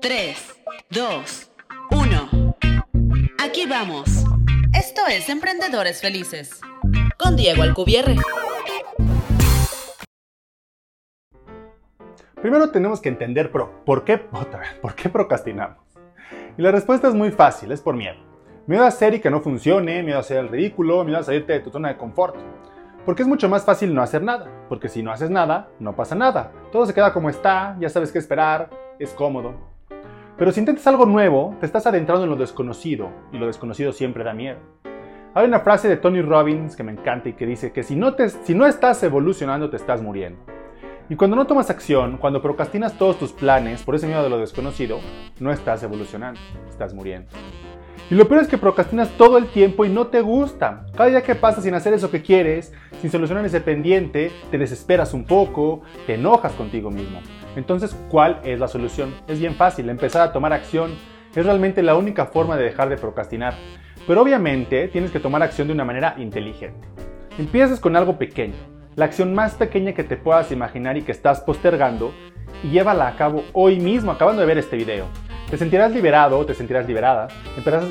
3, 0.00 0.60
2, 0.90 1.50
1. 1.90 2.56
Aquí 3.42 3.66
vamos. 3.66 4.24
Esto 4.72 5.02
es 5.08 5.28
Emprendedores 5.28 6.00
Felices. 6.00 6.60
Con 7.18 7.36
Diego 7.36 7.62
Alcubierre. 7.62 8.16
Primero 12.40 12.70
tenemos 12.70 13.00
que 13.00 13.08
entender 13.10 13.50
por, 13.50 14.04
qué, 14.04 14.18
por 14.18 14.94
qué 14.94 15.08
procrastinamos. 15.08 15.78
Y 16.56 16.62
la 16.62 16.70
respuesta 16.70 17.08
es 17.08 17.14
muy 17.14 17.30
fácil, 17.30 17.72
es 17.72 17.80
por 17.80 17.94
miedo. 17.94 18.16
Miedo 18.66 18.84
a 18.84 18.88
hacer 18.88 19.14
y 19.14 19.20
que 19.20 19.30
no 19.30 19.40
funcione, 19.40 20.02
miedo 20.02 20.18
a 20.18 20.20
hacer 20.20 20.38
el 20.38 20.48
ridículo, 20.48 21.04
miedo 21.04 21.18
a 21.18 21.22
salirte 21.22 21.52
de 21.54 21.60
tu 21.60 21.70
zona 21.70 21.88
de 21.88 21.96
confort. 21.96 22.36
Porque 23.04 23.22
es 23.22 23.28
mucho 23.28 23.48
más 23.48 23.64
fácil 23.64 23.94
no 23.94 24.02
hacer 24.02 24.22
nada, 24.22 24.48
porque 24.68 24.88
si 24.88 25.02
no 25.02 25.10
haces 25.10 25.30
nada, 25.30 25.68
no 25.78 25.96
pasa 25.96 26.14
nada. 26.14 26.52
Todo 26.70 26.86
se 26.86 26.94
queda 26.94 27.12
como 27.12 27.30
está, 27.30 27.76
ya 27.80 27.88
sabes 27.88 28.12
qué 28.12 28.18
esperar, 28.18 28.70
es 29.00 29.10
cómodo. 29.14 29.54
Pero 30.38 30.52
si 30.52 30.60
intentas 30.60 30.86
algo 30.86 31.06
nuevo, 31.06 31.56
te 31.58 31.66
estás 31.66 31.86
adentrando 31.86 32.24
en 32.24 32.30
lo 32.30 32.36
desconocido, 32.36 33.10
y 33.32 33.38
lo 33.38 33.46
desconocido 33.46 33.92
siempre 33.92 34.22
da 34.22 34.32
miedo. 34.32 34.58
Hay 35.34 35.46
una 35.46 35.60
frase 35.60 35.88
de 35.88 35.96
Tony 35.96 36.22
Robbins 36.22 36.76
que 36.76 36.82
me 36.82 36.92
encanta 36.92 37.28
y 37.28 37.32
que 37.32 37.46
dice 37.46 37.72
que 37.72 37.82
si 37.82 37.96
no, 37.96 38.14
te, 38.14 38.28
si 38.28 38.54
no 38.54 38.66
estás 38.66 39.02
evolucionando, 39.02 39.70
te 39.70 39.76
estás 39.76 40.02
muriendo. 40.02 40.40
Y 41.08 41.16
cuando 41.16 41.36
no 41.36 41.46
tomas 41.46 41.70
acción, 41.70 42.18
cuando 42.18 42.42
procrastinas 42.42 42.96
todos 42.96 43.18
tus 43.18 43.32
planes 43.32 43.82
por 43.82 43.94
ese 43.94 44.06
miedo 44.06 44.22
de 44.22 44.30
lo 44.30 44.38
desconocido, 44.38 44.98
no 45.40 45.50
estás 45.50 45.82
evolucionando, 45.82 46.40
estás 46.68 46.94
muriendo. 46.94 47.28
Y 48.10 48.14
lo 48.16 48.26
peor 48.26 48.42
es 48.42 48.48
que 48.48 48.58
procrastinas 48.58 49.08
todo 49.16 49.38
el 49.38 49.46
tiempo 49.46 49.84
y 49.84 49.88
no 49.88 50.08
te 50.08 50.20
gusta. 50.20 50.86
Cada 50.96 51.10
día 51.10 51.22
que 51.22 51.36
pasa 51.36 51.62
sin 51.62 51.74
hacer 51.74 51.94
eso 51.94 52.10
que 52.10 52.22
quieres, 52.22 52.72
sin 53.00 53.10
solucionar 53.10 53.44
ese 53.44 53.60
pendiente, 53.60 54.32
te 54.50 54.58
desesperas 54.58 55.14
un 55.14 55.24
poco, 55.24 55.82
te 56.06 56.14
enojas 56.14 56.52
contigo 56.52 56.90
mismo. 56.90 57.20
Entonces, 57.56 57.96
¿cuál 58.08 58.40
es 58.44 58.58
la 58.58 58.68
solución? 58.68 59.14
Es 59.26 59.38
bien 59.38 59.54
fácil, 59.54 59.88
empezar 59.88 60.22
a 60.22 60.32
tomar 60.32 60.52
acción. 60.52 60.92
Es 61.34 61.44
realmente 61.44 61.82
la 61.82 61.94
única 61.94 62.26
forma 62.26 62.56
de 62.56 62.64
dejar 62.64 62.88
de 62.88 62.96
procrastinar. 62.96 63.54
Pero 64.06 64.22
obviamente 64.22 64.88
tienes 64.88 65.10
que 65.10 65.20
tomar 65.20 65.42
acción 65.42 65.68
de 65.68 65.74
una 65.74 65.84
manera 65.84 66.14
inteligente. 66.18 66.88
Empiezas 67.38 67.80
con 67.80 67.96
algo 67.96 68.18
pequeño, 68.18 68.56
la 68.96 69.04
acción 69.04 69.34
más 69.34 69.54
pequeña 69.54 69.92
que 69.92 70.04
te 70.04 70.16
puedas 70.16 70.50
imaginar 70.52 70.96
y 70.96 71.02
que 71.02 71.12
estás 71.12 71.40
postergando, 71.40 72.12
y 72.62 72.70
llévala 72.70 73.08
a 73.08 73.16
cabo 73.16 73.44
hoy 73.52 73.78
mismo, 73.78 74.10
acabando 74.10 74.40
de 74.40 74.46
ver 74.46 74.58
este 74.58 74.76
video. 74.76 75.06
Te 75.48 75.56
sentirás 75.56 75.92
liberado, 75.92 76.44
te 76.46 76.54
sentirás 76.54 76.86
liberada, 76.86 77.28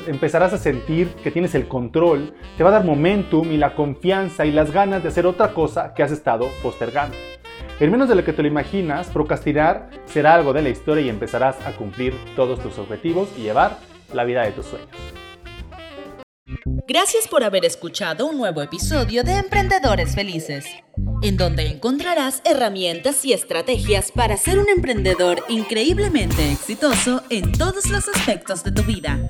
empezarás 0.08 0.54
a 0.54 0.58
sentir 0.58 1.10
que 1.24 1.32
tienes 1.32 1.56
el 1.56 1.68
control, 1.68 2.34
te 2.58 2.64
va 2.64 2.70
a 2.70 2.74
dar 2.74 2.86
momentum 2.86 3.52
y 3.52 3.58
la 3.58 3.76
confianza 3.76 4.46
y 4.46 4.52
las 4.52 4.72
ganas 4.72 5.04
de 5.04 5.10
hacer 5.10 5.26
otra 5.26 5.54
cosa 5.54 5.94
que 5.94 6.04
has 6.04 6.12
estado 6.12 6.48
postergando. 6.64 7.18
En 7.80 7.92
menos 7.92 8.10
de 8.10 8.16
lo 8.16 8.26
que 8.26 8.34
te 8.34 8.42
lo 8.42 8.48
imaginas, 8.48 9.08
procrastinar 9.08 9.90
será 10.06 10.34
algo 10.34 10.52
de 10.52 10.62
la 10.62 10.70
historia 10.70 11.04
y 11.04 11.10
empezarás 11.10 11.56
a 11.66 11.72
cumplir 11.78 12.14
todos 12.36 12.62
tus 12.62 12.78
objetivos 12.78 13.30
y 13.38 13.44
llevar 13.44 13.80
la 14.14 14.26
vida 14.26 14.44
de 14.44 14.52
tus 14.52 14.66
sueños. 14.66 14.90
Gracias 16.88 17.28
por 17.28 17.44
haber 17.44 17.64
escuchado 17.64 18.26
un 18.26 18.38
nuevo 18.38 18.62
episodio 18.62 19.24
de 19.24 19.38
Emprendedores 19.38 20.14
Felices 20.14 20.66
en 21.22 21.38
donde 21.38 21.68
encontrarás 21.68 22.42
herramientas 22.46 23.26
y 23.26 23.34
estrategias 23.34 24.12
para 24.12 24.38
ser 24.38 24.60
un 24.60 24.70
emprendedor 24.70 25.44
increíblemente 25.50 26.52
exitoso 26.52 27.24
en 27.30 27.52
todos 27.52 27.90
los 27.90 28.08
aspectos 28.08 28.64
de 28.64 28.72
tu 28.72 28.84
vida. 28.84 29.30